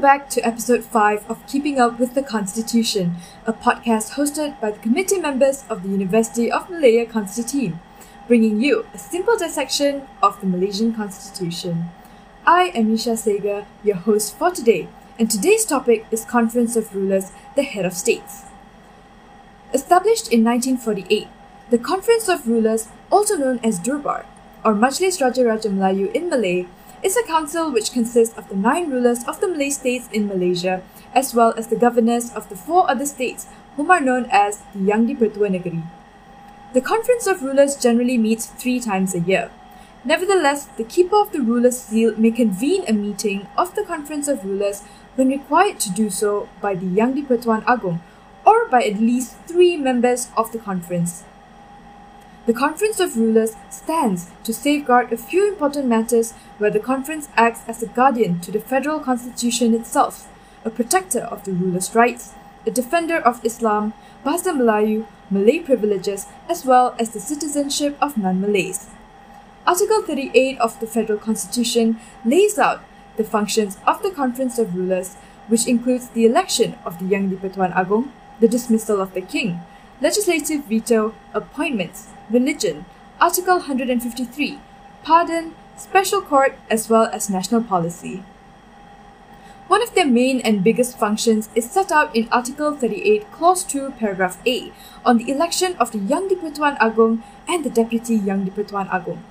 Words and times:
back 0.00 0.30
to 0.30 0.40
episode 0.40 0.82
5 0.82 1.28
of 1.30 1.46
Keeping 1.46 1.78
Up 1.78 2.00
with 2.00 2.14
the 2.14 2.22
Constitution, 2.22 3.16
a 3.44 3.52
podcast 3.52 4.12
hosted 4.12 4.58
by 4.58 4.70
the 4.70 4.78
committee 4.78 5.18
members 5.20 5.64
of 5.68 5.82
the 5.82 5.90
University 5.90 6.50
of 6.50 6.70
Malaya 6.70 7.04
Constitute, 7.04 7.74
bringing 8.26 8.62
you 8.62 8.86
a 8.94 8.98
simple 8.98 9.36
dissection 9.36 10.08
of 10.22 10.40
the 10.40 10.46
Malaysian 10.46 10.94
Constitution. 10.94 11.90
I 12.46 12.72
am 12.74 12.86
Nisha 12.86 13.12
Sega, 13.12 13.66
your 13.84 13.96
host 13.96 14.38
for 14.38 14.50
today, 14.50 14.88
and 15.18 15.30
today's 15.30 15.66
topic 15.66 16.06
is 16.10 16.24
Conference 16.24 16.76
of 16.76 16.94
Rulers, 16.94 17.32
the 17.54 17.62
Head 17.62 17.84
of 17.84 17.92
States. 17.92 18.44
Established 19.74 20.32
in 20.32 20.42
1948, 20.42 21.28
the 21.68 21.78
Conference 21.78 22.26
of 22.26 22.48
Rulers, 22.48 22.88
also 23.12 23.36
known 23.36 23.60
as 23.62 23.78
Durbar, 23.78 24.24
or 24.64 24.72
Majlis 24.72 25.20
Raja 25.20 25.44
Raja 25.44 25.68
Melayu 25.68 26.10
in 26.14 26.30
Malay, 26.30 26.66
is 27.02 27.16
a 27.16 27.22
council 27.24 27.72
which 27.72 27.92
consists 27.92 28.36
of 28.36 28.48
the 28.48 28.56
nine 28.56 28.90
rulers 28.90 29.24
of 29.24 29.40
the 29.40 29.48
Malay 29.48 29.70
states 29.70 30.08
in 30.12 30.28
Malaysia, 30.28 30.82
as 31.14 31.34
well 31.34 31.54
as 31.56 31.68
the 31.68 31.76
governors 31.76 32.30
of 32.32 32.48
the 32.48 32.56
four 32.56 32.90
other 32.90 33.06
states, 33.06 33.46
whom 33.76 33.90
are 33.90 34.00
known 34.00 34.26
as 34.30 34.62
the 34.74 34.80
Yang 34.80 35.06
di-Pertua 35.06 35.48
Negeri. 35.50 35.82
The 36.72 36.80
Conference 36.80 37.26
of 37.26 37.42
Rulers 37.42 37.76
generally 37.76 38.18
meets 38.18 38.46
three 38.46 38.78
times 38.78 39.14
a 39.14 39.20
year. 39.20 39.50
Nevertheless, 40.04 40.66
the 40.76 40.84
keeper 40.84 41.16
of 41.16 41.32
the 41.32 41.40
ruler's 41.40 41.80
seal 41.80 42.14
may 42.16 42.30
convene 42.30 42.84
a 42.86 42.92
meeting 42.92 43.48
of 43.56 43.74
the 43.74 43.84
Conference 43.84 44.28
of 44.28 44.44
Rulers 44.44 44.82
when 45.16 45.28
required 45.28 45.80
to 45.80 45.90
do 45.90 46.10
so 46.10 46.48
by 46.60 46.74
the 46.74 46.86
Yang 46.86 47.14
di-Pertuan 47.14 47.64
Agong, 47.64 48.00
or 48.46 48.68
by 48.68 48.82
at 48.82 49.00
least 49.00 49.36
three 49.46 49.76
members 49.76 50.28
of 50.36 50.52
the 50.52 50.58
conference. 50.58 51.24
The 52.46 52.54
Conference 52.54 52.98
of 53.00 53.18
Rulers 53.18 53.54
stands 53.68 54.30
to 54.44 54.54
safeguard 54.54 55.12
a 55.12 55.18
few 55.18 55.46
important 55.46 55.86
matters 55.88 56.32
where 56.56 56.70
the 56.70 56.80
conference 56.80 57.28
acts 57.36 57.60
as 57.68 57.82
a 57.82 57.86
guardian 57.86 58.40
to 58.40 58.50
the 58.50 58.60
federal 58.60 58.98
constitution 58.98 59.74
itself, 59.74 60.26
a 60.64 60.70
protector 60.70 61.20
of 61.20 61.44
the 61.44 61.52
ruler's 61.52 61.94
rights, 61.94 62.32
a 62.66 62.70
defender 62.70 63.18
of 63.18 63.44
Islam, 63.44 63.92
Bahasa 64.24 64.56
Melayu, 64.56 65.04
Malay 65.30 65.58
privileges, 65.58 66.26
as 66.48 66.64
well 66.64 66.94
as 66.98 67.10
the 67.10 67.20
citizenship 67.20 67.96
of 68.00 68.16
non-Malays. 68.16 68.88
Article 69.66 70.02
38 70.02 70.58
of 70.60 70.80
the 70.80 70.86
Federal 70.86 71.18
Constitution 71.18 72.00
lays 72.24 72.58
out 72.58 72.82
the 73.18 73.24
functions 73.24 73.76
of 73.86 74.02
the 74.02 74.10
Conference 74.10 74.58
of 74.58 74.74
Rulers, 74.74 75.16
which 75.48 75.66
includes 75.66 76.08
the 76.08 76.24
election 76.24 76.76
of 76.86 76.98
the 76.98 77.04
Yang 77.04 77.36
di-Pertuan 77.36 77.72
Agong, 77.74 78.10
the 78.40 78.48
dismissal 78.48 78.98
of 78.98 79.12
the 79.12 79.20
king, 79.20 79.60
legislative 80.00 80.64
veto, 80.64 81.14
appointments, 81.34 82.08
religion, 82.30 82.84
Article 83.20 83.58
153, 83.58 84.58
pardon, 85.02 85.54
special 85.76 86.22
court, 86.22 86.56
as 86.70 86.88
well 86.88 87.10
as 87.12 87.28
national 87.28 87.62
policy. 87.62 88.22
One 89.68 89.82
of 89.82 89.94
their 89.94 90.06
main 90.06 90.40
and 90.40 90.64
biggest 90.64 90.98
functions 90.98 91.48
is 91.54 91.70
set 91.70 91.92
out 91.92 92.14
in 92.14 92.28
Article 92.32 92.74
38, 92.74 93.30
Clause 93.30 93.62
2, 93.64 93.92
Paragraph 93.92 94.38
A, 94.46 94.72
on 95.04 95.18
the 95.18 95.30
election 95.30 95.76
of 95.78 95.92
the 95.92 95.98
Yang 95.98 96.28
di-Pertuan 96.28 96.76
Agong 96.78 97.22
and 97.46 97.64
the 97.64 97.70
Deputy 97.70 98.16
Yang 98.16 98.46
di-Pertuan 98.46 98.88
Agong. 98.90 99.22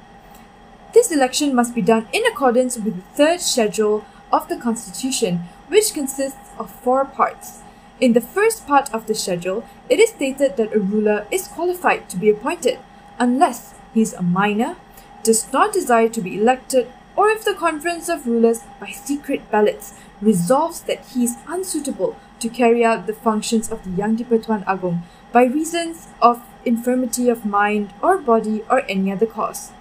This 0.94 1.12
election 1.12 1.54
must 1.54 1.76
be 1.76 1.82
done 1.82 2.08
in 2.14 2.26
accordance 2.26 2.78
with 2.78 2.96
the 2.96 3.16
third 3.16 3.42
schedule 3.42 4.06
of 4.32 4.48
the 4.48 4.58
Constitution, 4.58 5.50
which 5.68 5.94
consists 5.94 6.50
of 6.58 6.72
four 6.72 7.06
parts. 7.06 7.60
In 8.00 8.14
the 8.14 8.22
first 8.22 8.66
part 8.66 8.94
of 8.94 9.08
the 9.08 9.16
schedule, 9.16 9.66
it 9.90 10.00
is 10.00 10.12
stated 10.12 10.56
that 10.56 10.74
a 10.74 10.80
ruler 10.80 11.28
is 11.32 11.50
qualified 11.50 12.10
to 12.10 12.18
be 12.18 12.30
appointed 12.30 12.80
unless 13.20 13.76
he 13.94 14.02
is 14.02 14.14
a 14.14 14.24
minor, 14.24 14.78
does 15.24 15.52
not 15.52 15.74
desire 15.74 16.10
to 16.10 16.22
be 16.22 16.40
elected, 16.40 16.88
or 17.16 17.30
if 17.30 17.44
the 17.44 17.54
Conference 17.54 18.08
of 18.08 18.26
Rulers, 18.26 18.64
by 18.80 18.92
secret 18.92 19.52
ballots, 19.52 19.94
resolves 20.22 20.82
that 20.82 21.06
he 21.08 21.26
is 21.26 21.38
unsuitable 21.48 22.16
to 22.40 22.50
carry 22.50 22.84
out 22.84 23.08
the 23.08 23.14
functions 23.14 23.70
of 23.70 23.84
the 23.84 23.92
Yang 23.92 24.16
di-Pertuan 24.16 24.64
Agong 24.66 25.04
by 25.32 25.44
reasons 25.44 26.08
of 26.22 26.42
infirmity 26.66 27.30
of 27.30 27.46
mind 27.46 27.94
or 28.02 28.18
body 28.18 28.64
or 28.70 28.84
any 28.88 29.12
other 29.12 29.26
cause. 29.26 29.72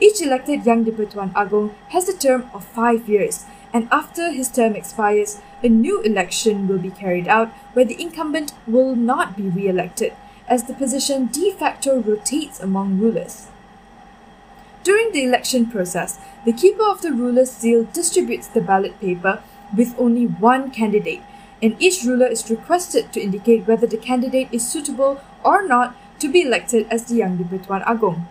Each 0.00 0.20
elected 0.20 0.66
Yang 0.66 0.84
di-Pertuan 0.84 1.32
Agong 1.34 1.74
has 1.90 2.08
a 2.08 2.16
term 2.16 2.50
of 2.52 2.64
five 2.64 3.08
years, 3.08 3.46
and 3.72 3.88
after 3.90 4.32
his 4.32 4.48
term 4.48 4.74
expires, 4.74 5.40
a 5.62 5.68
new 5.68 6.00
election 6.02 6.66
will 6.66 6.78
be 6.78 6.90
carried 6.90 7.28
out 7.28 7.48
where 7.74 7.84
the 7.84 8.00
incumbent 8.00 8.52
will 8.66 8.96
not 8.96 9.36
be 9.36 9.50
re-elected, 9.50 10.12
as 10.48 10.64
the 10.64 10.74
position 10.74 11.26
de 11.26 11.52
facto 11.52 12.00
rotates 12.00 12.58
among 12.60 12.98
rulers. 12.98 13.48
During 14.82 15.12
the 15.12 15.24
election 15.24 15.66
process, 15.66 16.18
the 16.44 16.52
keeper 16.52 16.84
of 16.88 17.02
the 17.02 17.12
ruler's 17.12 17.50
seal 17.50 17.84
distributes 17.92 18.46
the 18.46 18.62
ballot 18.62 18.98
paper 19.00 19.42
with 19.76 19.94
only 19.98 20.26
one 20.26 20.70
candidate, 20.70 21.22
and 21.62 21.76
each 21.78 22.04
ruler 22.04 22.26
is 22.26 22.48
requested 22.48 23.12
to 23.12 23.20
indicate 23.20 23.66
whether 23.66 23.86
the 23.86 23.98
candidate 23.98 24.48
is 24.50 24.66
suitable 24.66 25.20
or 25.44 25.66
not 25.66 25.94
to 26.20 26.30
be 26.30 26.42
elected 26.42 26.86
as 26.90 27.04
the 27.04 27.16
Yang 27.16 27.36
di-Pertuan 27.36 27.82
Agong. 27.84 28.26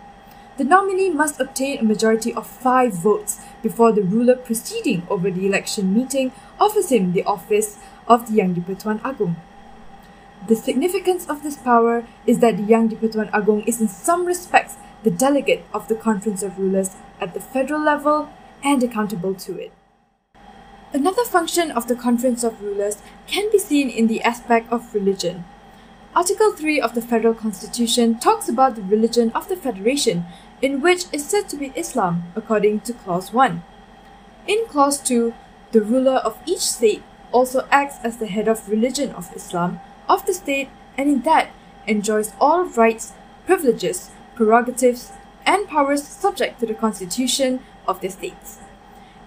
The 0.56 0.64
nominee 0.64 1.10
must 1.10 1.38
obtain 1.38 1.78
a 1.78 1.84
majority 1.84 2.34
of 2.34 2.46
five 2.46 2.92
votes 2.92 3.40
before 3.62 3.92
the 3.92 4.02
ruler 4.02 4.34
proceeding 4.34 5.06
over 5.08 5.30
the 5.30 5.46
election 5.46 5.94
meeting 5.94 6.32
offers 6.58 6.90
him 6.90 7.12
the 7.12 7.22
office 7.22 7.78
of 8.08 8.26
the 8.26 8.42
Yang 8.42 8.54
di-Pertuan 8.54 9.00
Agong. 9.04 9.36
The 10.46 10.56
significance 10.56 11.26
of 11.26 11.42
this 11.42 11.56
power 11.56 12.06
is 12.26 12.38
that 12.38 12.56
the 12.56 12.62
Yang 12.62 12.88
di-Pertuan 12.88 13.30
Agong 13.32 13.66
is 13.66 13.80
in 13.80 13.88
some 13.88 14.24
respects 14.24 14.76
the 15.02 15.10
delegate 15.10 15.64
of 15.74 15.88
the 15.88 15.94
Conference 15.94 16.42
of 16.42 16.58
Rulers 16.58 16.96
at 17.20 17.34
the 17.34 17.40
federal 17.40 17.82
level 17.82 18.30
and 18.62 18.82
accountable 18.82 19.34
to 19.34 19.58
it. 19.58 19.72
Another 20.92 21.24
function 21.24 21.70
of 21.70 21.86
the 21.86 21.94
Conference 21.94 22.42
of 22.42 22.62
Rulers 22.62 23.02
can 23.26 23.50
be 23.52 23.58
seen 23.58 23.90
in 23.90 24.06
the 24.06 24.22
aspect 24.22 24.72
of 24.72 24.94
religion. 24.94 25.44
Article 26.16 26.52
3 26.52 26.80
of 26.80 26.94
the 26.94 27.02
Federal 27.02 27.34
Constitution 27.34 28.18
talks 28.18 28.48
about 28.48 28.74
the 28.74 28.82
religion 28.82 29.30
of 29.34 29.48
the 29.48 29.56
Federation, 29.56 30.24
in 30.62 30.80
which 30.80 31.04
is 31.12 31.26
said 31.26 31.48
to 31.50 31.56
be 31.56 31.72
Islam, 31.76 32.24
according 32.34 32.80
to 32.80 32.94
Clause 32.94 33.32
1. 33.32 33.62
In 34.46 34.66
Clause 34.68 34.98
2, 35.00 35.34
the 35.72 35.82
ruler 35.82 36.16
of 36.24 36.40
each 36.46 36.60
state 36.60 37.02
also 37.30 37.68
acts 37.70 37.96
as 38.02 38.16
the 38.16 38.26
head 38.26 38.48
of 38.48 38.68
religion 38.68 39.10
of 39.10 39.30
Islam, 39.36 39.80
of 40.08 40.26
the 40.26 40.34
state 40.34 40.70
and 40.96 41.08
in 41.08 41.22
that 41.22 41.50
enjoys 41.86 42.32
all 42.40 42.64
rights, 42.64 43.12
privileges, 43.46 44.10
prerogatives, 44.34 45.12
and 45.46 45.68
powers 45.68 46.06
subject 46.06 46.60
to 46.60 46.66
the 46.66 46.74
constitution 46.74 47.60
of 47.86 48.00
the 48.00 48.08
states. 48.08 48.58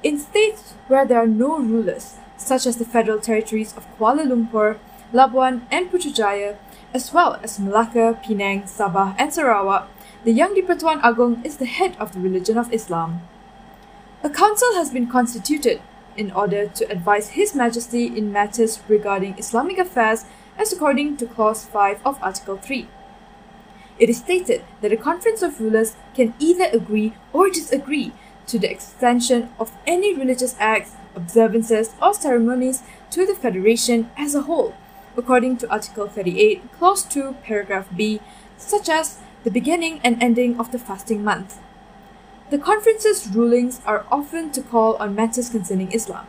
In 0.03 0.19
states 0.19 0.73
where 0.87 1.05
there 1.05 1.19
are 1.19 1.27
no 1.27 1.59
rulers, 1.59 2.17
such 2.37 2.65
as 2.65 2.77
the 2.77 2.85
federal 2.85 3.19
territories 3.19 3.75
of 3.75 3.87
Kuala 3.97 4.25
Lumpur, 4.25 4.77
Labuan, 5.13 5.61
and 5.71 5.91
Putrajaya, 5.91 6.57
as 6.93 7.13
well 7.13 7.39
as 7.43 7.59
Malacca, 7.59 8.19
Penang, 8.23 8.63
Sabah, 8.63 9.15
and 9.17 9.33
Sarawak, 9.33 9.87
the 10.23 10.31
Yang 10.31 10.55
di-Pertuan 10.55 11.01
Agong 11.01 11.43
is 11.45 11.57
the 11.57 11.65
head 11.65 11.95
of 11.99 12.13
the 12.13 12.19
religion 12.19 12.57
of 12.57 12.71
Islam. 12.73 13.21
A 14.23 14.29
council 14.29 14.73
has 14.75 14.91
been 14.91 15.07
constituted 15.07 15.81
in 16.15 16.31
order 16.31 16.67
to 16.67 16.85
advise 16.91 17.29
His 17.29 17.55
Majesty 17.55 18.05
in 18.05 18.31
matters 18.31 18.81
regarding 18.87 19.37
Islamic 19.37 19.79
affairs 19.79 20.25
as 20.61 20.71
according 20.71 21.17
to 21.17 21.25
Clause 21.25 21.65
5 21.65 22.05
of 22.05 22.21
Article 22.21 22.55
3. 22.55 22.87
It 23.97 24.09
is 24.09 24.19
stated 24.19 24.63
that 24.81 24.93
a 24.93 24.97
conference 24.97 25.41
of 25.41 25.59
rulers 25.59 25.95
can 26.13 26.35
either 26.37 26.65
agree 26.71 27.13
or 27.33 27.49
disagree 27.49 28.13
to 28.45 28.59
the 28.59 28.69
extension 28.69 29.49
of 29.59 29.71
any 29.87 30.13
religious 30.13 30.55
acts, 30.59 30.91
observances, 31.15 31.95
or 31.99 32.13
ceremonies 32.13 32.83
to 33.09 33.25
the 33.25 33.33
Federation 33.33 34.11
as 34.15 34.35
a 34.35 34.43
whole, 34.43 34.75
according 35.17 35.57
to 35.57 35.71
Article 35.71 36.07
38, 36.07 36.71
Clause 36.73 37.03
2, 37.05 37.37
Paragraph 37.43 37.87
B, 37.95 38.21
such 38.57 38.87
as 38.87 39.17
the 39.43 39.49
beginning 39.49 39.99
and 40.03 40.21
ending 40.21 40.59
of 40.59 40.71
the 40.71 40.77
fasting 40.79 41.23
month. 41.23 41.57
The 42.51 42.59
conference's 42.59 43.27
rulings 43.27 43.81
are 43.83 44.05
often 44.11 44.51
to 44.51 44.61
call 44.61 44.95
on 44.97 45.15
matters 45.15 45.49
concerning 45.49 45.91
Islam. 45.91 46.27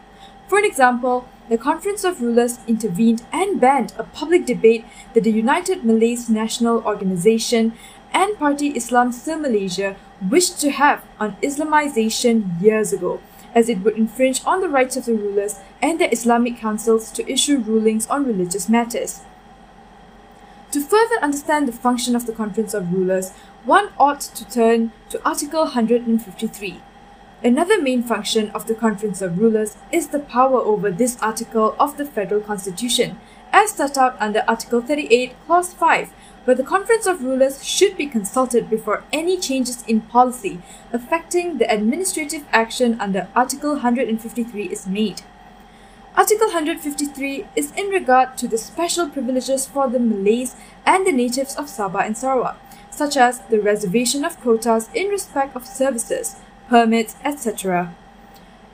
For 0.48 0.58
an 0.58 0.64
example, 0.64 1.28
the 1.52 1.58
Conference 1.58 2.02
of 2.02 2.22
Rulers 2.22 2.60
intervened 2.66 3.26
and 3.30 3.60
banned 3.60 3.92
a 3.98 4.04
public 4.04 4.46
debate 4.46 4.86
that 5.12 5.24
the 5.24 5.30
United 5.30 5.84
Malays 5.84 6.30
National 6.30 6.78
Organization 6.78 7.74
and 8.10 8.38
Parti 8.38 8.68
Islam 8.68 9.12
se-Malaysia 9.12 9.94
wished 10.30 10.58
to 10.60 10.70
have 10.70 11.04
on 11.20 11.36
Islamization 11.42 12.58
years 12.62 12.94
ago, 12.94 13.20
as 13.54 13.68
it 13.68 13.80
would 13.80 13.98
infringe 13.98 14.40
on 14.46 14.62
the 14.62 14.68
rights 14.70 14.96
of 14.96 15.04
the 15.04 15.12
rulers 15.12 15.60
and 15.82 16.00
their 16.00 16.08
Islamic 16.10 16.56
councils 16.56 17.10
to 17.10 17.30
issue 17.30 17.58
rulings 17.58 18.06
on 18.06 18.24
religious 18.24 18.70
matters. 18.70 19.20
To 20.70 20.80
further 20.80 21.20
understand 21.20 21.68
the 21.68 21.72
function 21.86 22.16
of 22.16 22.24
the 22.24 22.32
Conference 22.32 22.72
of 22.72 22.90
Rulers, 22.90 23.32
one 23.66 23.90
ought 23.98 24.22
to 24.22 24.48
turn 24.48 24.92
to 25.10 25.22
Article 25.22 25.64
153. 25.64 26.80
Another 27.44 27.82
main 27.82 28.04
function 28.04 28.50
of 28.50 28.68
the 28.68 28.74
Conference 28.74 29.20
of 29.20 29.36
Rulers 29.36 29.76
is 29.90 30.08
the 30.08 30.20
power 30.20 30.60
over 30.60 30.92
this 30.92 31.18
article 31.20 31.74
of 31.80 31.96
the 31.96 32.04
Federal 32.04 32.40
Constitution, 32.40 33.18
as 33.52 33.72
set 33.72 33.98
out 33.98 34.16
under 34.20 34.44
Article 34.46 34.80
38, 34.80 35.34
Clause 35.46 35.72
5, 35.72 36.10
where 36.44 36.54
the 36.54 36.62
Conference 36.62 37.04
of 37.04 37.24
Rulers 37.24 37.64
should 37.64 37.96
be 37.96 38.06
consulted 38.06 38.70
before 38.70 39.02
any 39.12 39.36
changes 39.36 39.82
in 39.88 40.02
policy 40.02 40.62
affecting 40.92 41.58
the 41.58 41.68
administrative 41.68 42.44
action 42.52 42.96
under 43.00 43.26
Article 43.34 43.72
153 43.72 44.66
is 44.66 44.86
made. 44.86 45.22
Article 46.16 46.46
153 46.46 47.46
is 47.56 47.72
in 47.72 47.88
regard 47.88 48.38
to 48.38 48.46
the 48.46 48.58
special 48.58 49.08
privileges 49.08 49.66
for 49.66 49.88
the 49.88 49.98
Malays 49.98 50.54
and 50.86 51.04
the 51.04 51.10
natives 51.10 51.56
of 51.56 51.66
Sabah 51.66 52.06
and 52.06 52.16
Sarawak, 52.16 52.56
such 52.90 53.16
as 53.16 53.40
the 53.50 53.60
reservation 53.60 54.24
of 54.24 54.40
quotas 54.40 54.88
in 54.94 55.08
respect 55.08 55.56
of 55.56 55.66
services, 55.66 56.36
permits, 56.72 57.16
etc. 57.22 57.94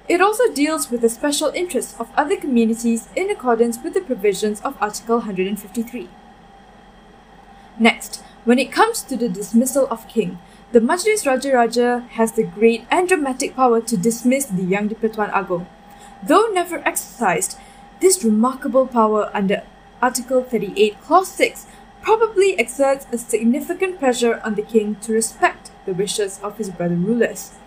It 0.08 0.20
also 0.20 0.52
deals 0.54 0.88
with 0.88 1.00
the 1.00 1.08
special 1.08 1.48
interests 1.48 1.98
of 1.98 2.12
other 2.16 2.36
communities 2.36 3.08
in 3.16 3.28
accordance 3.28 3.82
with 3.82 3.94
the 3.94 4.00
provisions 4.00 4.60
of 4.60 4.78
Article 4.80 5.16
153. 5.16 6.08
Next, 7.76 8.22
when 8.44 8.60
it 8.60 8.70
comes 8.70 9.02
to 9.02 9.16
the 9.16 9.28
dismissal 9.28 9.88
of 9.90 10.06
king, 10.06 10.38
the 10.70 10.78
Majlis 10.78 11.26
Raja 11.26 11.52
Raja 11.52 12.06
has 12.10 12.30
the 12.30 12.44
great 12.44 12.86
and 12.88 13.08
dramatic 13.08 13.56
power 13.56 13.80
to 13.80 13.96
dismiss 13.96 14.46
the 14.46 14.62
Yang 14.62 14.94
di-Pertuan 14.94 15.32
Agong. 15.34 15.66
Though 16.22 16.46
never 16.52 16.78
exercised, 16.86 17.58
this 17.98 18.22
remarkable 18.22 18.86
power 18.86 19.28
under 19.34 19.64
Article 20.00 20.44
38, 20.44 21.02
Clause 21.02 21.32
6 21.32 21.66
probably 22.00 22.56
exerts 22.60 23.08
a 23.10 23.18
significant 23.18 23.98
pressure 23.98 24.40
on 24.44 24.54
the 24.54 24.62
king 24.62 24.94
to 25.02 25.12
respect 25.12 25.72
the 25.84 25.94
wishes 25.94 26.38
of 26.44 26.58
his 26.58 26.70
brother 26.70 26.94
rulers. 26.94 27.57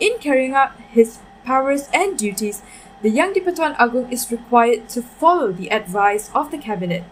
In 0.00 0.18
carrying 0.18 0.54
out 0.54 0.72
his 0.90 1.18
powers 1.44 1.88
and 1.94 2.18
duties, 2.18 2.62
the 3.02 3.10
Yang 3.10 3.34
di-Pertuan 3.34 3.76
Agong 3.78 4.10
is 4.10 4.30
required 4.30 4.88
to 4.88 5.02
follow 5.02 5.52
the 5.52 5.70
advice 5.70 6.30
of 6.34 6.50
the 6.50 6.58
cabinet. 6.58 7.04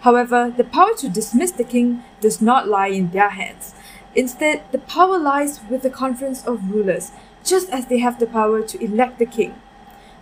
However, 0.00 0.50
the 0.50 0.64
power 0.64 0.94
to 0.98 1.08
dismiss 1.08 1.52
the 1.52 1.64
king 1.64 2.02
does 2.20 2.42
not 2.42 2.66
lie 2.66 2.88
in 2.88 3.10
their 3.10 3.30
hands. 3.30 3.74
Instead, 4.16 4.62
the 4.72 4.78
power 4.82 5.16
lies 5.18 5.60
with 5.70 5.82
the 5.82 5.90
Conference 5.90 6.44
of 6.44 6.72
Rulers, 6.72 7.12
just 7.44 7.70
as 7.70 7.86
they 7.86 7.98
have 7.98 8.18
the 8.18 8.26
power 8.26 8.62
to 8.62 8.82
elect 8.82 9.18
the 9.18 9.26
king. 9.26 9.54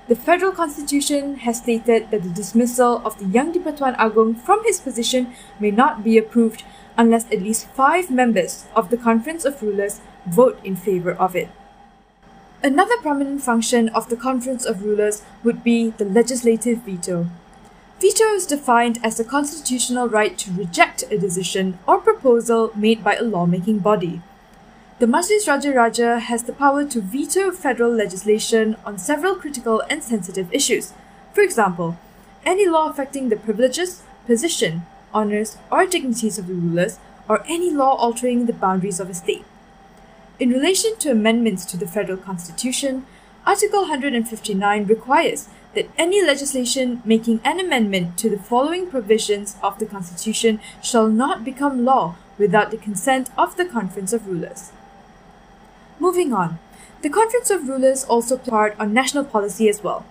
The 0.09 0.17
federal 0.17 0.53
constitution 0.53 1.37
has 1.49 1.59
stated 1.59 2.11
that 2.11 2.23
the 2.23 2.29
dismissal 2.29 3.01
of 3.07 3.19
the 3.19 3.25
Yang 3.25 3.53
di-Pertuan 3.53 3.97
Agong 3.97 4.35
from 4.37 4.63
his 4.65 4.81
position 4.81 5.33
may 5.59 5.71
not 5.71 6.05
be 6.05 6.19
approved 6.19 6.63
unless 6.99 7.25
at 7.33 7.41
least 7.41 7.69
five 7.73 8.11
members 8.11 8.67
of 8.77 8.91
the 8.91 8.99
Conference 9.01 9.47
of 9.47 9.63
Rulers 9.63 10.01
vote 10.27 10.61
in 10.63 10.77
favor 10.77 11.13
of 11.13 11.35
it. 11.35 11.49
Another 12.63 12.97
prominent 13.03 13.43
function 13.43 13.89
of 13.91 14.09
the 14.09 14.17
Conference 14.17 14.65
of 14.65 14.83
Rulers 14.83 15.23
would 15.45 15.63
be 15.63 15.91
the 15.91 16.05
legislative 16.05 16.79
veto. 16.79 17.29
Veto 18.01 18.25
is 18.35 18.47
defined 18.47 18.99
as 19.03 19.17
the 19.17 19.25
constitutional 19.25 20.09
right 20.09 20.37
to 20.39 20.53
reject 20.53 21.05
a 21.11 21.19
decision 21.19 21.79
or 21.87 21.99
proposal 21.99 22.73
made 22.75 23.05
by 23.05 23.15
a 23.15 23.23
lawmaking 23.23 23.79
body. 23.79 24.23
The 24.99 25.07
Majlis 25.07 25.47
Raja 25.47 25.73
Raja 25.73 26.19
has 26.19 26.45
the 26.45 26.55
power 26.55 26.85
to 26.87 27.01
veto 27.03 27.51
federal 27.51 27.93
legislation 27.93 28.77
on 28.87 28.99
several 28.99 29.35
critical 29.35 29.83
and 29.91 30.03
sensitive 30.03 30.53
issues. 30.53 30.95
For 31.35 31.43
example, 31.43 31.99
any 32.47 32.67
law 32.67 32.89
affecting 32.89 33.29
the 33.29 33.37
privileges, 33.37 34.03
position, 34.27 34.87
honors, 35.13 35.59
or 35.71 35.87
dignities 35.87 36.39
of 36.39 36.47
the 36.47 36.55
rulers, 36.55 36.99
or 37.29 37.45
any 37.47 37.71
law 37.71 37.97
altering 37.97 38.47
the 38.47 38.53
boundaries 38.53 39.01
of 39.01 39.11
a 39.11 39.15
state. 39.15 39.45
In 40.39 40.51
relation 40.51 40.97
to 40.99 41.11
amendments 41.11 41.65
to 41.65 41.79
the 41.79 41.87
federal 41.87 42.19
constitution, 42.19 43.07
Article 43.47 43.83
159 43.83 44.85
requires 44.85 45.49
that 45.75 45.89
any 45.97 46.23
legislation 46.23 47.01
making 47.07 47.41
an 47.43 47.59
amendment 47.59 48.19
to 48.19 48.29
the 48.29 48.39
following 48.39 48.91
provisions 48.91 49.57
of 49.63 49.79
the 49.79 49.87
Constitution 49.87 50.61
shall 50.83 51.09
not 51.09 51.43
become 51.43 51.87
law 51.87 52.17
without 52.37 52.71
the 52.71 52.77
consent 52.77 53.31
of 53.39 53.57
the 53.57 53.65
Conference 53.65 54.13
of 54.13 54.27
Rulers. 54.27 54.73
Moving 55.99 56.35
on, 56.35 56.59
the 57.01 57.09
Conference 57.09 57.49
of 57.49 57.67
Rulers 57.67 58.05
also 58.05 58.37
part 58.37 58.79
on 58.79 58.93
national 58.93 59.25
policy 59.25 59.71
as 59.71 59.83
well. 59.83 60.05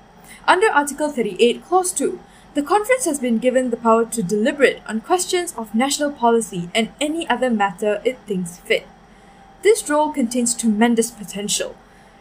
Under 0.48 0.72
Article 0.72 1.12
38, 1.12 1.64
Clause 1.66 1.92
2, 1.92 2.20
the 2.56 2.64
Conference 2.64 3.06
has 3.06 3.20
been 3.20 3.38
given 3.38 3.70
the 3.70 3.78
power 3.78 4.06
to 4.06 4.24
deliberate 4.24 4.82
on 4.88 5.02
questions 5.02 5.54
of 5.56 5.76
national 5.76 6.12
policy 6.12 6.70
and 6.74 6.90
any 7.00 7.30
other 7.30 7.52
matter 7.52 8.02
it 8.04 8.18
thinks 8.26 8.58
fit. 8.58 8.88
This 9.66 9.90
role 9.90 10.14
contains 10.14 10.54
tremendous 10.54 11.10
potential. 11.10 11.76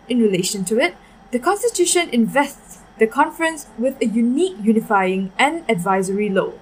In 0.08 0.18
relation 0.18 0.64
to 0.64 0.80
it, 0.80 0.96
the 1.30 1.38
Constitution 1.38 2.08
invests 2.08 2.78
the 2.98 3.06
Conference 3.06 3.66
with 3.76 4.00
a 4.00 4.06
unique 4.06 4.56
unifying 4.62 5.30
and 5.38 5.62
advisory 5.68 6.30
role. 6.30 6.58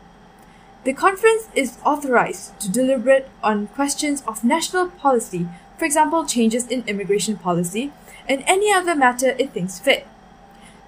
The 0.82 0.92
Conference 0.92 1.48
is 1.54 1.78
authorized 1.84 2.58
to 2.58 2.68
deliberate 2.68 3.28
on 3.44 3.68
questions 3.68 4.24
of 4.26 4.42
national 4.42 4.88
policy 4.88 5.46
for 5.82 5.86
example, 5.86 6.24
changes 6.24 6.68
in 6.68 6.84
immigration 6.86 7.36
policy, 7.36 7.90
and 8.28 8.44
any 8.46 8.72
other 8.72 8.94
matter 8.94 9.34
it 9.36 9.50
thinks 9.50 9.80
fit. 9.80 10.06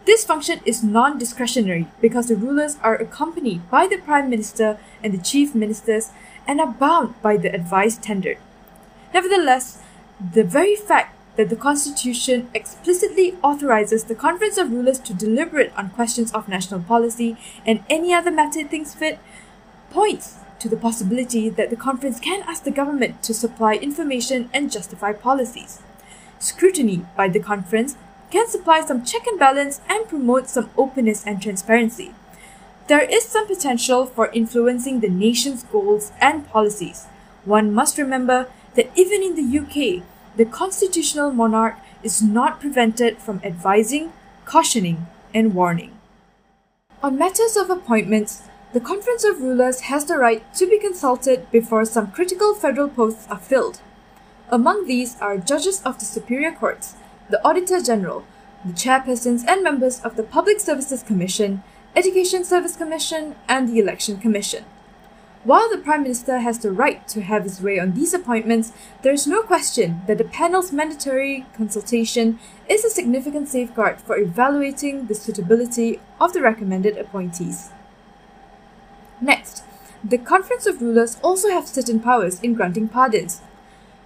This 0.05 0.25
function 0.25 0.61
is 0.65 0.85
non 0.85 1.19
discretionary 1.19 1.89
because 2.01 2.29
the 2.29 2.37
rulers 2.37 2.77
are 2.81 2.95
accompanied 2.95 3.69
by 3.69 3.89
the 3.89 3.99
Prime 3.99 4.31
Minister 4.31 4.79
and 5.03 5.13
the 5.13 5.19
Chief 5.19 5.53
Ministers 5.53 6.11
and 6.47 6.61
are 6.61 6.69
bound 6.79 7.21
by 7.23 7.37
the 7.37 7.53
advice 7.53 7.97
tendered. 7.97 8.39
Nevertheless, 9.13 9.83
the 10.21 10.45
very 10.45 10.77
fact 10.77 11.17
that 11.37 11.51
the 11.51 11.57
Constitution 11.57 12.49
explicitly 12.55 13.37
authorizes 13.43 14.05
the 14.05 14.15
Conference 14.15 14.57
of 14.57 14.71
Rulers 14.71 15.01
to 15.01 15.15
deliberate 15.15 15.73
on 15.77 15.91
questions 15.91 16.33
of 16.33 16.49
national 16.49 16.81
policy 16.81 17.37
and 17.67 17.83
any 17.91 18.13
other 18.13 18.31
matter 18.31 18.61
it 18.61 18.71
thinks 18.71 18.95
fit 18.95 19.19
points 19.91 20.37
to 20.61 20.69
the 20.69 20.77
possibility 20.77 21.49
that 21.49 21.71
the 21.71 21.77
conference 21.77 22.19
can 22.21 22.43
ask 22.47 22.65
the 22.65 22.71
government 22.71 23.23
to 23.23 23.35
supply 23.35 23.75
information 23.75 24.49
and 24.53 24.73
justify 24.73 25.13
policies. 25.13 25.83
Scrutiny 26.39 27.05
by 27.17 27.29
the 27.29 27.41
conference 27.41 27.97
can 28.31 28.49
supply 28.49 28.81
some 28.81 29.05
check 29.05 29.27
and 29.27 29.39
balance 29.39 29.81
and 29.89 30.09
promote 30.09 30.49
some 30.49 30.71
openness 30.77 31.25
and 31.27 31.43
transparency. 31.43 32.15
There 32.87 33.03
is 33.03 33.25
some 33.25 33.47
potential 33.47 34.07
for 34.07 34.31
influencing 34.33 35.01
the 35.01 35.09
nation's 35.09 35.65
goals 35.65 36.13
and 36.21 36.49
policies. 36.49 37.07
One 37.45 37.73
must 37.73 37.99
remember 37.99 38.49
that 38.75 38.91
even 38.95 39.23
in 39.23 39.35
the 39.35 39.59
UK, 39.59 40.03
the 40.37 40.45
constitutional 40.45 41.31
monarch 41.33 41.77
is 42.03 42.23
not 42.23 42.61
prevented 42.61 43.19
from 43.19 43.41
advising, 43.45 44.13
cautioning, 44.45 45.07
and 45.33 45.55
warning. 45.55 45.93
On 47.03 47.19
matters 47.19 47.57
of 47.57 47.71
appointments, 47.71 48.43
the 48.73 48.81
Conference 48.81 49.25
of 49.25 49.41
Rulers 49.41 49.83
has 49.83 50.05
the 50.07 50.19
right 50.19 50.43
to 50.55 50.67
be 50.67 50.79
consulted 50.79 51.51
before 51.51 51.85
some 51.85 52.11
critical 52.11 52.55
federal 52.55 52.89
posts 52.89 53.29
are 53.29 53.39
filled. 53.39 53.81
Among 54.49 54.87
these 54.87 55.21
are 55.21 55.39
judges 55.39 55.81
of 55.83 55.99
the 55.99 56.05
superior 56.05 56.53
courts, 56.53 56.95
the 57.31 57.45
Auditor 57.47 57.81
General, 57.81 58.25
the 58.65 58.73
chairpersons 58.73 59.45
and 59.47 59.63
members 59.63 60.01
of 60.01 60.17
the 60.17 60.23
Public 60.23 60.59
Services 60.59 61.03
Commission, 61.03 61.63
Education 61.95 62.45
Service 62.45 62.77
Commission, 62.77 63.37
and 63.49 63.69
the 63.69 63.79
Election 63.79 64.19
Commission. 64.19 64.65
While 65.45 65.69
the 65.69 65.77
Prime 65.77 66.05
Minister 66.05 66.39
has 66.39 66.59
the 66.59 66.73
right 66.73 67.07
to 67.09 67.21
have 67.21 67.45
his 67.45 67.61
way 67.61 67.79
on 67.79 67.93
these 67.93 68.15
appointments, 68.15 68.73
there 69.03 69.13
is 69.13 69.27
no 69.27 69.43
question 69.43 70.01
that 70.07 70.17
the 70.17 70.25
panel's 70.25 70.73
mandatory 70.73 71.45
consultation 71.55 72.39
is 72.67 72.83
a 72.83 72.89
significant 72.89 73.49
safeguard 73.49 74.01
for 74.01 74.17
evaluating 74.17 75.07
the 75.07 75.15
suitability 75.15 76.01
of 76.19 76.33
the 76.33 76.41
recommended 76.41 76.97
appointees. 76.97 77.69
Next, 79.21 79.65
the 80.03 80.17
Conference 80.17 80.65
of 80.65 80.81
Rulers 80.81 81.19
also 81.23 81.51
have 81.51 81.69
certain 81.69 82.01
powers 82.01 82.41
in 82.41 82.55
granting 82.55 82.89
pardons. 82.89 83.43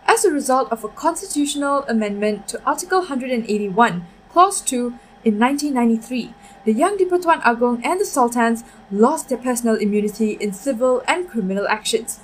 As 0.07 0.25
a 0.25 0.33
result 0.33 0.73
of 0.73 0.83
a 0.83 0.89
constitutional 0.89 1.85
amendment 1.85 2.49
to 2.49 2.61
Article 2.67 2.99
181, 2.99 4.05
Clause 4.33 4.61
2 4.61 4.99
in 5.25 5.39
1993, 5.39 6.35
the 6.69 6.75
Yang 6.75 6.99
di-Pertuan 6.99 7.41
Agong 7.49 7.81
and 7.83 7.99
the 7.99 8.05
Sultans 8.05 8.63
lost 8.93 9.31
their 9.31 9.41
personal 9.41 9.77
immunity 9.77 10.37
in 10.37 10.53
civil 10.53 11.01
and 11.09 11.27
criminal 11.27 11.67
actions. 11.67 12.21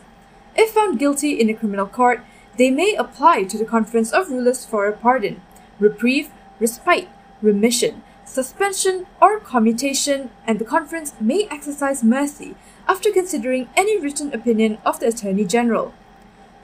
If 0.55 0.77
found 0.77 0.99
guilty 0.99 1.41
in 1.41 1.49
a 1.49 1.55
criminal 1.55 1.87
court, 1.87 2.21
they 2.59 2.71
may 2.71 2.95
apply 2.95 3.45
to 3.45 3.57
the 3.57 3.65
Conference 3.65 4.13
of 4.13 4.29
Rulers 4.29 4.67
for 4.67 4.85
a 4.85 4.93
pardon, 4.93 5.41
reprieve, 5.81 6.29
respite, 6.61 7.09
remission, 7.41 8.03
suspension, 8.27 9.07
or 9.19 9.41
commutation, 9.41 10.29
and 10.47 10.59
the 10.59 10.69
conference 10.69 11.15
may 11.19 11.49
exercise 11.51 12.05
mercy 12.05 12.55
after 12.87 13.11
considering 13.11 13.71
any 13.75 13.99
written 13.99 14.29
opinion 14.35 14.77
of 14.85 15.01
the 15.01 15.09
Attorney 15.09 15.47
General. 15.47 15.95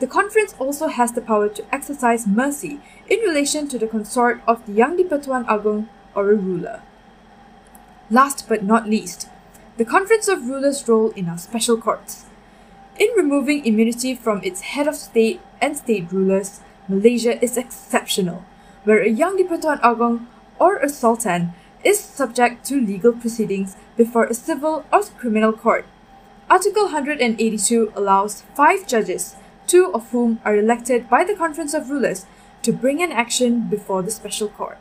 The 0.01 0.07
conference 0.07 0.55
also 0.59 0.89
has 0.89 1.13
the 1.13 1.25
power 1.25 1.49
to 1.49 1.75
exercise 1.75 2.27
mercy 2.27 2.79
in 3.09 3.21
relation 3.21 3.69
to 3.73 3.79
the 3.79 3.89
consort 3.89 4.43
of 4.47 4.61
the 4.67 4.77
Yang 4.77 4.97
di-Pertuan 4.99 5.49
Agong 5.49 5.89
or 6.15 6.29
a 6.29 6.37
ruler. 6.37 6.83
Last 8.13 8.49
but 8.49 8.65
not 8.65 8.91
least, 8.91 9.29
the 9.77 9.85
Conference 9.85 10.27
of 10.27 10.49
Rulers' 10.49 10.89
role 10.89 11.11
in 11.11 11.29
our 11.29 11.39
special 11.39 11.77
courts. 11.77 12.27
In 12.99 13.09
removing 13.17 13.65
immunity 13.65 14.17
from 14.17 14.43
its 14.43 14.63
head 14.75 14.89
of 14.89 14.97
state 14.97 15.41
and 15.61 15.77
state 15.77 16.11
rulers, 16.11 16.59
Malaysia 16.89 17.41
is 17.41 17.57
exceptional, 17.57 18.45
where 18.83 19.01
a 19.01 19.09
Yang 19.09 19.37
di-Pertuan 19.37 19.79
Agong 19.79 20.27
or 20.59 20.79
a 20.79 20.89
sultan 20.89 21.55
is 21.85 22.01
subject 22.01 22.67
to 22.67 22.81
legal 22.81 23.13
proceedings 23.13 23.77
before 23.97 24.25
a 24.25 24.35
civil 24.35 24.85
or 24.93 25.03
criminal 25.17 25.53
court. 25.53 25.87
Article 26.51 26.91
182 26.91 27.93
allows 27.95 28.43
five 28.57 28.89
judges, 28.89 29.37
two 29.69 29.95
of 29.95 30.11
whom 30.11 30.41
are 30.45 30.57
elected 30.57 31.09
by 31.09 31.23
the 31.23 31.37
Conference 31.37 31.75
of 31.75 31.91
Rulers, 31.91 32.27
to 32.63 32.73
bring 32.73 33.01
an 33.01 33.13
action 33.13 33.69
before 33.71 34.03
the 34.03 34.11
special 34.11 34.49
court. 34.49 34.79